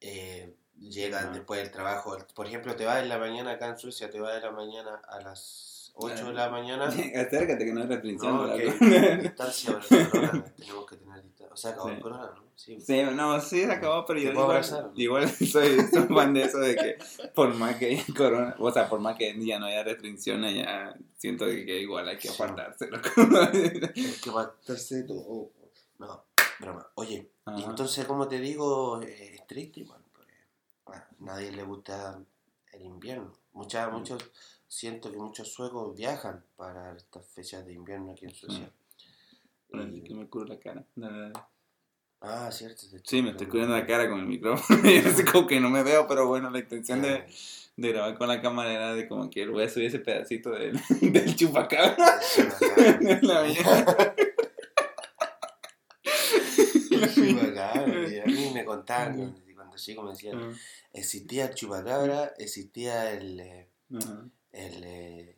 eh, 0.00 0.54
llegan 0.78 1.32
después 1.32 1.60
del 1.60 1.72
trabajo, 1.72 2.16
por 2.36 2.46
ejemplo, 2.46 2.76
te 2.76 2.86
vas 2.86 3.02
en 3.02 3.08
la 3.08 3.18
mañana 3.18 3.52
acá 3.52 3.66
en 3.66 3.78
Suecia, 3.78 4.10
te 4.10 4.20
vas 4.20 4.34
de 4.34 4.42
la 4.42 4.52
mañana 4.52 5.02
a 5.08 5.20
las 5.20 5.90
8 5.94 6.26
de 6.26 6.32
la 6.34 6.48
mañana. 6.50 6.84
Acércate 6.86 7.64
que 7.64 7.72
no 7.72 7.82
es. 7.82 8.22
No, 8.22 8.54
que 8.54 9.16
distancia 9.22 9.76
corona, 10.08 10.44
tenemos 10.56 10.86
que 10.86 10.96
tener 10.96 11.24
sea, 11.56 11.72
acabó 11.72 11.88
el 11.88 12.00
corona, 12.00 12.30
¿no? 12.34 12.50
Sí, 12.54 13.02
no, 13.14 13.40
sí 13.40 13.62
se 13.62 13.72
acabó, 13.72 14.04
pero 14.04 14.20
yo 14.20 14.32
igual, 14.32 14.62
igual 14.94 15.28
soy, 15.50 15.80
soy, 15.88 16.02
fan 16.08 16.34
de 16.34 16.42
eso 16.42 16.58
de 16.58 16.76
que 16.76 16.98
por 17.34 17.54
más 17.54 17.76
que 17.76 17.86
haya 17.86 18.04
corona, 18.14 18.54
o 18.58 18.70
sea, 18.70 18.88
por 18.88 19.00
más 19.00 19.16
que 19.16 19.34
ya 19.44 19.58
no 19.58 19.66
haya 19.66 19.82
restricciones, 19.82 20.54
ya 20.54 20.94
siento 21.16 21.46
que, 21.46 21.80
igual 21.80 22.08
hay 22.08 22.18
que 22.18 22.28
apartarse. 22.28 22.90
hay 22.92 24.12
que 24.22 24.30
apartarse 24.30 25.04
todo. 25.04 25.50
No, 25.98 26.24
broma. 26.60 26.86
Oye, 26.94 27.30
y 27.56 27.62
entonces, 27.62 28.04
como 28.04 28.28
te 28.28 28.38
digo, 28.38 29.00
es 29.00 29.46
triste 29.46 29.80
igual. 29.80 30.02
Porque, 30.12 30.34
nadie 31.18 31.50
le 31.52 31.62
gusta 31.62 32.22
el 32.72 32.82
invierno. 32.82 33.32
Muchas, 33.52 33.90
muchos, 33.90 34.30
siento 34.68 35.10
que 35.10 35.16
muchos 35.16 35.52
suecos 35.52 35.96
viajan 35.96 36.44
para 36.56 36.94
estas 36.94 37.26
fechas 37.26 37.64
de 37.66 37.72
invierno 37.72 38.12
aquí 38.12 38.26
en 38.26 38.34
Suecia. 38.34 38.66
Mm. 38.66 38.80
Y... 39.72 40.02
que 40.02 40.14
me 40.14 40.28
curo 40.28 40.46
la 40.46 40.58
cara. 40.58 40.84
Ah, 42.20 42.50
cierto. 42.52 42.82
Sí, 43.04 43.22
me 43.22 43.30
estoy 43.30 43.46
cubriendo 43.46 43.74
la 43.74 43.86
cara 43.86 44.08
con 44.08 44.20
el 44.20 44.26
micrófono. 44.26 44.88
y 44.88 44.98
así 45.06 45.24
como 45.24 45.46
que 45.46 45.58
no 45.58 45.70
me 45.70 45.82
veo, 45.82 46.06
pero 46.06 46.26
bueno, 46.26 46.50
la 46.50 46.58
intención 46.58 47.00
de, 47.00 47.24
de, 47.76 47.88
grabar 47.88 48.18
con 48.18 48.28
la 48.28 48.42
cámara 48.42 48.72
era 48.72 48.94
de 48.94 49.08
como 49.08 49.30
que 49.30 49.46
voy 49.46 49.64
a 49.64 49.68
subir 49.70 49.86
ese 49.86 50.00
pedacito 50.00 50.50
del, 50.50 50.78
del 51.00 51.34
chupacabra. 51.34 51.96
la 53.22 53.42
mía. 53.44 53.86
a 58.22 58.26
mí 58.26 58.50
me 58.52 58.64
contaban 58.64 59.34
cuando 59.54 59.76
chico 59.76 60.02
me 60.02 60.10
decían, 60.10 60.54
existía 60.92 61.46
el 61.46 61.54
chupacabra, 61.54 62.34
existía 62.38 63.12
el, 63.12 63.40
eh, 63.40 63.68
el 64.52 64.84
eh, 64.84 65.36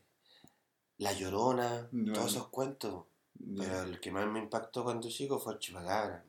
la 0.99 1.13
llorona, 1.13 1.89
todos 2.15 2.33
esos 2.33 2.49
cuentos. 2.49 3.05
Pero 3.57 3.83
el 3.83 4.01
que 4.01 4.13
más 4.13 4.27
me 4.27 4.39
impactó 4.39 4.85
cuando 4.85 5.09
chico 5.09 5.39
fue 5.39 5.55
el 5.55 5.59
chupacabra. 5.59 6.25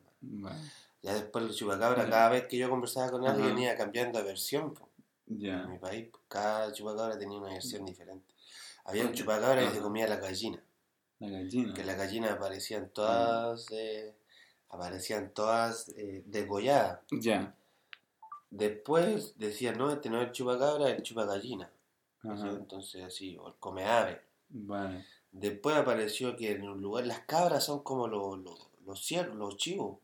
Ya 1.02 1.14
después 1.14 1.44
el 1.44 1.54
chupacabra, 1.54 2.08
cada 2.08 2.30
vez 2.30 2.46
que 2.46 2.56
yo 2.56 2.68
conversaba 2.70 3.10
con 3.10 3.26
alguien, 3.26 3.48
venía 3.48 3.76
cambiando 3.76 4.18
de 4.18 4.24
versión. 4.24 4.74
En 5.28 5.70
mi 5.70 5.78
país, 5.78 6.10
cada 6.28 6.72
chupacabra 6.72 7.18
tenía 7.18 7.38
una 7.38 7.50
versión 7.50 7.84
diferente. 7.84 8.34
Había 8.84 9.04
un 9.04 9.12
chupacabra 9.12 9.62
que 9.62 9.74
se 9.74 9.80
comía 9.80 10.06
la 10.08 10.16
gallina. 10.16 10.62
La 11.20 11.28
gallina. 11.28 11.74
Que 11.74 11.84
las 11.84 11.96
gallinas 11.96 12.32
aparecían 12.32 12.90
todas, 12.90 13.70
eh, 13.70 14.14
aparecían 14.70 15.32
todas 15.32 15.90
eh, 15.96 16.22
degolladas. 16.26 17.00
Ya. 17.10 17.54
Después 18.50 19.38
decían, 19.38 19.78
no, 19.78 19.90
este 19.90 20.10
no 20.10 20.20
es 20.20 20.28
el 20.28 20.32
chupacabra, 20.32 20.90
es 20.90 20.96
el 20.96 21.02
chupagallina. 21.02 21.70
Entonces 22.22 23.02
así, 23.04 23.36
o 23.36 23.48
el 23.48 23.54
come 23.54 23.84
ave. 23.84 24.22
Después 25.34 25.74
apareció 25.74 26.36
que 26.36 26.52
en 26.52 26.68
un 26.68 26.80
lugar, 26.80 27.06
las 27.06 27.20
cabras 27.20 27.64
son 27.64 27.82
como 27.82 28.06
los 28.06 28.38
los 28.86 29.04
ciervos, 29.04 29.36
los 29.36 29.56
chivos, 29.56 29.98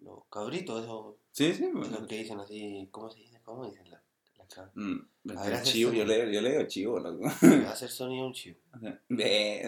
los 0.00 0.24
cabritos, 0.30 0.84
esos. 0.84 1.16
Sí, 1.32 1.52
sí. 1.52 1.68
Los 1.72 2.06
que 2.06 2.18
dicen 2.18 2.38
así, 2.38 2.88
¿cómo 2.92 3.10
se 3.10 3.20
dice? 3.20 3.40
¿Cómo 3.42 3.66
dicen 3.66 3.90
las 3.90 4.00
la 4.38 4.46
cabras? 4.46 4.72
Mm, 4.76 4.98
a 5.36 5.48
ver, 5.48 5.62
chivo, 5.62 5.92
yo 5.92 6.04
leo, 6.04 6.30
yo 6.30 6.40
leo 6.40 6.66
chivo, 6.68 7.00
loco. 7.00 7.24
Va 7.24 7.70
a 7.70 7.72
hacer 7.72 7.88
sonido 7.88 8.24
un 8.26 8.32
chivo. 8.34 8.58
Ve. 9.08 9.62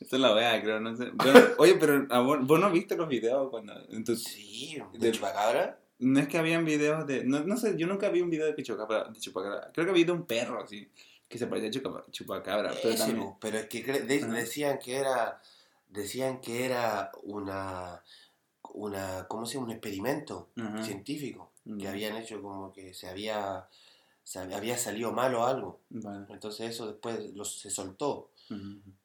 Esto 0.00 0.16
es 0.16 0.22
la 0.22 0.34
wea, 0.34 0.60
creo, 0.62 0.80
no 0.80 0.96
sé. 0.96 1.12
oye, 1.58 1.76
pero 1.78 2.08
vos, 2.24 2.58
no 2.58 2.72
viste 2.72 2.96
los 2.96 3.08
videos 3.08 3.50
cuando... 3.50 3.72
En 3.90 4.02
tu, 4.02 4.16
sí, 4.16 4.78
de, 4.98 5.12
chupacabra. 5.12 5.78
No 6.00 6.18
es 6.18 6.26
que 6.26 6.38
habían 6.38 6.64
videos 6.64 7.06
de... 7.06 7.24
No, 7.24 7.40
no 7.44 7.56
sé, 7.56 7.76
yo 7.76 7.86
nunca 7.86 8.08
vi 8.08 8.20
un 8.22 8.30
video 8.30 8.52
de 8.52 8.60
chupacabra, 8.62 9.10
de 9.10 9.20
chupacabra. 9.20 9.70
Creo 9.72 9.86
que 9.86 9.92
vi 9.92 10.02
de 10.04 10.12
un 10.12 10.26
perro, 10.26 10.64
así 10.64 10.90
que 11.30 11.38
se 11.38 11.46
parecía 11.46 11.70
a 11.70 12.10
chupacabra. 12.10 12.74
Pero, 12.82 13.36
pero 13.40 13.58
es 13.58 13.66
que 13.68 13.82
decían 13.84 14.80
que 14.80 14.96
era 14.96 15.40
decían 15.88 16.40
que 16.40 16.66
era 16.66 17.12
una 17.22 18.02
una 18.74 19.26
¿cómo 19.28 19.46
se 19.46 19.54
llama? 19.54 19.66
un 19.66 19.72
experimento 19.72 20.48
científico 20.82 21.52
que 21.78 21.88
habían 21.88 22.16
hecho 22.16 22.42
como 22.42 22.72
que 22.72 22.92
se 22.92 23.08
había 23.08 23.68
se 24.24 24.40
había 24.40 24.76
salido 24.76 25.12
malo 25.12 25.46
algo. 25.46 25.80
Entonces 26.28 26.68
eso 26.68 26.88
después 26.88 27.20
se 27.44 27.70
soltó 27.70 28.30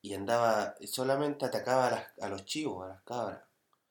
y 0.01 0.15
andaba 0.15 0.73
solamente 0.85 1.45
atacaba 1.45 1.87
a, 1.87 1.91
las, 1.91 2.19
a 2.21 2.29
los 2.29 2.45
chivos, 2.45 2.85
a 2.85 2.89
las 2.89 3.01
cabras. 3.03 3.41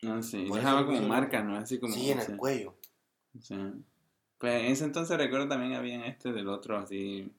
Ah, 0.03 0.21
sí, 0.21 0.45
dejaba 0.45 0.85
como 0.85 1.01
marca, 1.03 1.41
¿no? 1.43 1.57
Así 1.57 1.79
como... 1.79 1.95
Sí, 1.95 2.11
en 2.11 2.19
el 2.19 2.37
cuello. 2.37 2.75
Sí. 3.41 3.55
Pues 4.39 4.61
en 4.61 4.67
ese 4.67 4.85
entonces 4.85 5.17
recuerdo 5.17 5.49
también 5.49 5.75
había 5.75 6.05
este 6.07 6.33
del 6.33 6.49
otro, 6.49 6.77
así, 6.77 7.33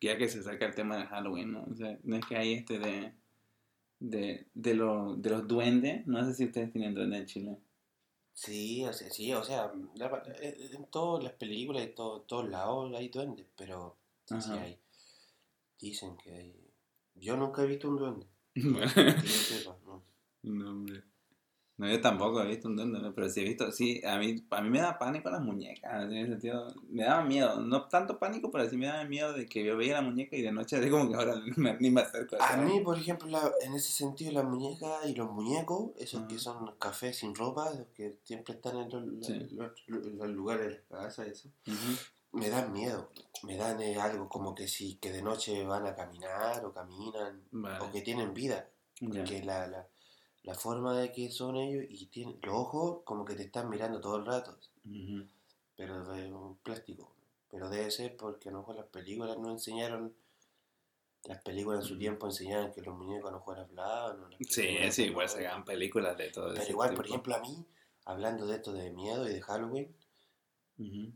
ya 0.00 0.16
que 0.16 0.28
se 0.28 0.42
saca 0.42 0.66
el 0.66 0.74
tema 0.74 0.96
de 0.96 1.06
Halloween, 1.06 1.52
¿no? 1.52 1.64
O 1.64 1.74
sea, 1.74 1.98
no 2.02 2.16
es 2.16 2.26
que 2.26 2.36
hay 2.36 2.54
este 2.54 2.78
de, 2.78 3.12
de, 4.00 4.46
de, 4.54 4.74
lo, 4.74 5.16
de 5.16 5.30
los 5.30 5.46
duendes, 5.46 6.06
no 6.06 6.24
sé 6.24 6.34
si 6.34 6.44
ustedes 6.44 6.72
tienen 6.72 6.94
duendes 6.94 7.20
en 7.20 7.26
Chile. 7.26 7.58
Sí, 8.32 8.84
o 8.84 8.92
sea, 8.92 9.10
sí, 9.10 9.32
o 9.32 9.42
sea, 9.42 9.72
eh, 10.40 10.70
en 10.72 10.84
todas 10.86 11.24
las 11.24 11.32
películas 11.32 11.84
y 11.84 11.94
todo, 11.94 12.20
todos 12.22 12.48
lados 12.48 12.92
hay 12.94 13.08
duendes, 13.08 13.46
pero 13.56 13.96
sí, 14.26 14.40
sí 14.40 14.52
hay. 14.52 14.78
Dicen 15.80 16.16
que 16.18 16.30
hay. 16.30 16.70
Yo 17.14 17.36
nunca 17.36 17.62
he 17.62 17.66
visto 17.66 17.88
un 17.88 17.96
duende. 17.96 18.26
no. 18.54 20.02
no, 20.42 20.70
hombre. 20.70 21.02
No, 21.78 21.86
yo 21.90 22.00
tampoco 22.00 22.40
he 22.40 22.46
visto 22.46 22.68
un 22.68 22.76
duende, 22.76 22.98
pero 23.14 23.28
sí 23.28 23.40
he 23.40 23.44
visto, 23.44 23.70
sí, 23.70 24.00
a 24.02 24.16
mí, 24.16 24.42
a 24.48 24.62
mí 24.62 24.70
me 24.70 24.80
da 24.80 24.98
pánico 24.98 25.28
las 25.28 25.42
muñecas, 25.42 26.04
en 26.04 26.12
ese 26.14 26.32
sentido, 26.32 26.74
me 26.88 27.04
daba 27.04 27.22
miedo, 27.22 27.60
no 27.60 27.86
tanto 27.86 28.18
pánico, 28.18 28.50
pero 28.50 28.68
sí 28.70 28.78
me 28.78 28.86
daba 28.86 29.04
miedo 29.04 29.34
de 29.34 29.46
que 29.46 29.62
yo 29.62 29.76
veía 29.76 29.94
la 29.94 30.00
muñeca 30.00 30.36
y 30.36 30.42
de 30.42 30.52
noche 30.52 30.76
así 30.76 30.88
como 30.88 31.10
que 31.10 31.16
ahora 31.16 31.34
ni 31.80 31.90
me 31.90 32.00
acerco. 32.00 32.36
A, 32.40 32.56
mí, 32.56 32.80
por 32.80 32.98
ejemplo, 32.98 33.28
en 33.60 33.74
ese 33.74 33.92
sentido, 33.92 34.32
las 34.32 34.44
muñecas 34.44 35.04
y 35.04 35.14
los 35.14 35.30
muñecos, 35.30 35.90
esos 35.98 36.22
que 36.26 36.38
son 36.38 36.74
cafés 36.78 37.18
sin 37.18 37.34
ropa, 37.34 37.68
los 37.70 37.88
que 37.88 38.16
siempre 38.24 38.54
están 38.54 38.78
en 38.78 38.88
los, 38.90 40.28
lugares 40.30 40.68
de 40.68 40.80
la 40.88 41.02
casa, 41.02 41.26
eso, 41.26 41.50
me 42.32 42.48
dan 42.48 42.72
miedo, 42.72 43.10
me 43.42 43.56
dan 43.58 43.82
eh, 43.82 44.00
algo 44.00 44.30
como 44.30 44.54
que 44.54 44.66
si, 44.66 44.94
que 44.94 45.12
de 45.12 45.20
noche 45.20 45.62
van 45.64 45.86
a 45.86 45.94
caminar 45.94 46.64
o 46.64 46.72
caminan, 46.72 47.42
o 47.82 47.92
que 47.92 48.00
tienen 48.00 48.32
vida, 48.32 48.66
la, 49.00 49.66
la 49.66 49.86
la 50.46 50.54
forma 50.54 50.96
de 50.96 51.10
que 51.12 51.28
son 51.28 51.56
ellos 51.56 51.84
y 51.90 52.06
tienen 52.06 52.38
los 52.42 52.54
ojos 52.54 53.00
como 53.04 53.24
que 53.24 53.34
te 53.34 53.42
están 53.42 53.68
mirando 53.68 54.00
todo 54.00 54.16
el 54.16 54.26
rato. 54.26 54.56
Pero 55.76 56.04
de 56.04 56.32
un 56.32 56.56
plástico. 56.58 57.12
Pero 57.50 57.68
debe 57.68 57.90
ser 57.90 58.16
porque 58.16 58.48
a 58.48 58.52
lo 58.52 58.58
mejor 58.58 58.76
las 58.76 58.86
películas 58.86 59.36
no 59.38 59.50
enseñaron. 59.50 60.14
Las 61.24 61.42
películas 61.42 61.80
en 61.80 61.88
su 61.88 61.98
tiempo 61.98 62.26
enseñaban 62.26 62.72
que 62.72 62.80
los 62.80 62.96
muñecos 62.96 63.28
a 63.28 63.32
lo 63.32 63.38
mejor 63.38 63.58
hablaban. 63.58 64.30
sí, 64.48 64.78
sí, 64.92 65.02
igual 65.06 65.28
se 65.28 65.44
hagan 65.44 65.64
películas 65.64 66.16
de 66.16 66.30
todo 66.30 66.52
eso. 66.52 66.60
Pero 66.60 66.70
igual, 66.70 66.94
por 66.94 67.06
ejemplo, 67.06 67.34
a 67.34 67.40
mí, 67.40 67.66
hablando 68.04 68.46
de 68.46 68.54
esto 68.54 68.72
de 68.72 68.92
miedo 68.92 69.28
y 69.28 69.32
de 69.32 69.42
Halloween, 69.42 69.96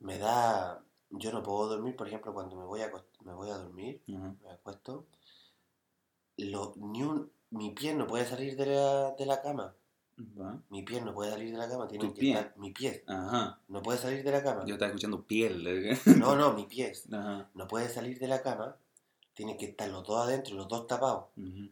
me 0.01 0.19
da. 0.19 0.85
Yo 1.11 1.31
no 1.31 1.45
puedo 1.45 1.69
dormir, 1.69 1.95
por 1.95 2.09
ejemplo, 2.09 2.35
cuando 2.35 2.57
me 2.57 2.65
voy 2.65 2.81
a, 2.81 2.91
me 3.25 3.33
voy 3.33 3.51
a 3.51 3.59
dormir, 3.59 4.03
me 4.09 4.51
acuesto, 4.51 5.07
lo, 6.37 6.73
ni 6.77 7.03
un, 7.03 7.31
mi 7.51 7.71
pie 7.71 7.95
no 7.95 8.07
puede 8.07 8.27
salir 8.27 8.57
de 8.57 8.67
la, 8.67 9.11
de 9.13 9.27
la 9.27 9.43
cama. 9.43 9.75
Mi 10.69 10.83
pie 10.83 11.01
no 11.01 11.15
puede 11.15 11.31
salir 11.31 11.51
de 11.51 11.59
la 11.59 11.69
cama, 11.69 11.89
tiene 11.89 12.13
que 12.13 12.29
estar 12.31 12.53
mi 12.57 12.73
pie. 12.73 13.03
Ajá. 13.07 13.59
No 13.69 13.83
puede 13.83 13.99
salir 13.99 14.23
de 14.23 14.31
la 14.31 14.43
cama. 14.43 14.65
Yo 14.67 14.75
estaba 14.75 14.91
escuchando 14.91 15.23
piel. 15.23 15.99
no, 16.19 16.37
no, 16.37 16.53
mi 16.53 16.65
pie. 16.65 16.93
No 17.55 17.67
puede 17.67 17.89
salir 17.89 18.19
de 18.19 18.29
la 18.29 18.43
cama. 18.43 18.77
Tiene 19.33 19.57
que 19.57 19.67
estar 19.67 19.89
los 19.89 20.07
dos 20.07 20.27
adentro, 20.27 20.55
los 20.55 20.69
dos 20.69 20.87
tapados. 20.87 21.27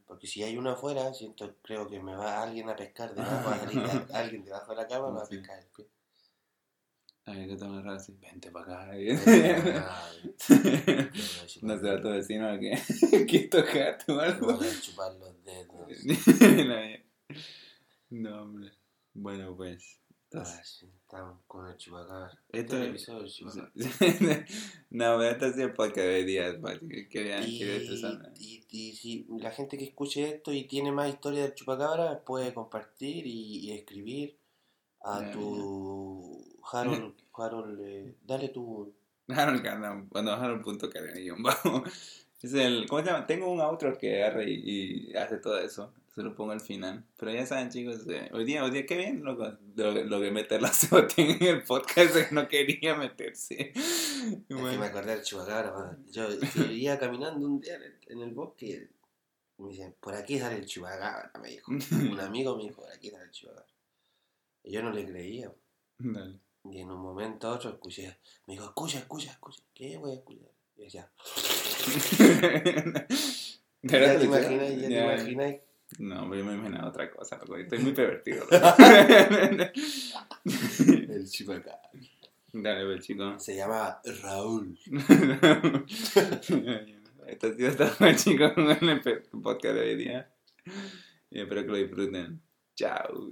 Porque 0.06 0.26
si 0.26 0.42
hay 0.42 0.56
uno 0.56 0.70
afuera, 0.70 1.12
siento, 1.12 1.52
creo 1.62 1.86
que 1.88 2.00
me 2.00 2.14
va 2.14 2.42
alguien 2.42 2.70
a 2.70 2.76
pescar 2.76 3.14
debajo, 3.14 3.50
alguien 4.14 4.44
debajo 4.44 4.70
de 4.70 4.76
la 4.76 4.88
cama 4.88 5.10
me 5.10 5.18
va 5.18 5.24
a 5.24 5.28
pescar 5.28 5.58
el 5.58 5.66
pie. 5.66 5.86
Ay, 7.28 7.46
que 7.46 7.56
te 7.56 7.64
me 7.66 7.92
así, 7.92 8.16
vente 8.22 8.50
para 8.50 8.84
acá. 8.84 8.92
no 11.62 11.78
será 11.78 12.00
tu 12.00 12.08
vecino 12.08 12.58
que 12.58 12.70
quieres 13.26 13.50
tocarte 13.50 14.12
o 14.12 14.18
algo. 14.18 14.56
Voy 14.56 14.66
a 14.66 14.80
chupar 14.80 15.12
los 15.14 15.44
dedos. 15.44 16.06
no, 18.08 18.42
hombre. 18.42 18.72
Bueno, 19.12 19.54
pues. 19.54 20.00
Ah, 20.32 20.44
sí, 20.64 20.86
estamos 21.02 21.38
con 21.46 21.68
el 21.68 21.76
chupacabra. 21.76 22.32
Esto 22.50 22.76
es 22.76 22.82
el 22.82 22.90
episodio 22.90 23.20
del 23.20 23.30
chupacabra. 23.30 23.72
no, 24.90 25.18
pero 25.18 25.30
esto 25.30 25.52
sí 25.52 25.62
es 25.62 25.72
porque 25.74 26.00
de 26.00 26.24
días 26.24 26.56
que, 26.88 27.08
que 27.10 27.24
vean 27.24 27.44
que 27.44 27.84
y, 28.38 28.64
y, 28.70 28.92
si 28.94 29.26
la 29.38 29.50
gente 29.50 29.76
que 29.76 29.84
escuche 29.84 30.36
esto 30.36 30.52
y 30.52 30.64
tiene 30.64 30.92
más 30.92 31.10
historia 31.10 31.42
del 31.42 31.54
chupacabra 31.54 32.24
puede 32.24 32.54
compartir 32.54 33.26
y, 33.26 33.66
y 33.66 33.72
escribir 33.72 34.38
a 35.02 35.30
tu 35.30 36.44
Harold, 36.72 37.14
Harold, 37.34 37.80
eh, 37.80 38.14
dale 38.24 38.48
tu... 38.48 38.92
Harold 39.28 39.62
Cardam, 39.62 40.08
bueno, 40.08 40.32
Harold 40.32 40.62
punto 40.62 40.88
vamos. 41.38 42.26
Es 42.40 42.54
el, 42.54 42.86
¿cómo 42.88 43.02
se 43.02 43.10
llama? 43.10 43.26
Tengo 43.26 43.50
un 43.50 43.60
outro 43.60 43.98
que 43.98 44.22
agarra 44.22 44.44
y, 44.44 45.12
hace 45.14 45.38
todo 45.38 45.58
eso. 45.58 45.92
Se 46.14 46.22
lo 46.22 46.34
pongo 46.34 46.52
al 46.52 46.60
final. 46.60 47.04
Pero 47.16 47.32
ya 47.32 47.44
saben, 47.44 47.68
chicos, 47.68 48.06
eh, 48.08 48.30
hoy 48.32 48.44
día, 48.44 48.64
hoy 48.64 48.70
día, 48.70 48.86
qué 48.86 48.96
bien 48.96 49.24
lo, 49.24 49.34
lo, 49.34 50.04
lo 50.04 50.20
que 50.20 50.30
meter 50.30 50.62
la 50.62 50.72
en 51.16 51.42
el 51.42 51.62
podcast 51.64 52.14
que 52.14 52.34
no 52.34 52.46
quería 52.46 52.94
meterse. 52.94 53.72
Bueno. 54.48 54.70
que 54.70 54.78
me 54.78 54.86
acordé 54.86 55.16
del 55.16 55.22
chupacabra. 55.22 55.98
Yo, 56.10 56.28
iba 56.70 56.98
caminando 56.98 57.44
un 57.44 57.60
día 57.60 57.76
en 58.06 58.22
el, 58.22 58.32
bosque 58.32 58.88
y 59.58 59.62
me 59.62 59.70
dicen, 59.70 59.94
por 60.00 60.14
aquí 60.14 60.38
sale 60.38 60.56
el 60.56 60.66
chupacabra, 60.66 61.32
me 61.42 61.48
dijo. 61.48 61.72
un 61.72 62.20
amigo 62.20 62.56
me 62.56 62.64
dijo, 62.64 62.82
por 62.82 62.92
aquí 62.92 63.10
sale 63.10 63.24
el 63.24 63.30
chupacabra. 63.30 63.77
Y 64.62 64.72
yo 64.72 64.82
no 64.82 64.90
le 64.90 65.06
creía. 65.06 65.52
Dale. 65.98 66.40
Y 66.64 66.80
en 66.80 66.90
un 66.90 67.00
momento 67.00 67.48
a 67.48 67.52
otro 67.54 67.70
escuché, 67.70 68.18
me 68.46 68.54
dijo, 68.54 68.66
escucha, 68.66 68.98
escucha, 68.98 69.30
escucha, 69.30 69.62
¿qué 69.74 69.96
voy 69.96 70.10
a 70.12 70.14
escuchar? 70.14 70.50
Y 70.76 70.82
decía, 70.82 71.10
¿Ya 73.82 74.18
te 74.18 74.24
imaginas? 74.24 74.76
¿Ya 74.76 74.88
te 74.88 75.00
imaginas? 75.00 75.56
No, 75.98 76.34
yo 76.34 76.44
me 76.44 76.52
imaginaba 76.52 76.88
otra 76.88 77.10
cosa, 77.10 77.40
estoy 77.58 77.78
muy 77.78 77.92
pervertido. 77.92 78.44
el 80.44 81.26
chico 81.30 81.52
acá. 81.52 81.80
Dale, 82.52 82.92
el 82.92 83.00
chico. 83.00 83.38
Se 83.38 83.56
llama 83.56 83.98
Raúl. 84.22 84.78
Esto 87.26 87.46
ha 87.46 87.54
sido 87.54 87.76
todo, 87.76 88.12
chicos, 88.14 88.52
con 88.52 88.68
el 88.70 89.00
podcast 89.42 89.74
de 89.74 89.80
hoy 89.80 89.96
día. 89.96 90.30
Y 91.30 91.40
espero 91.40 91.62
que 91.62 91.68
lo 91.68 91.76
disfruten. 91.76 92.42
Chao. 92.74 93.30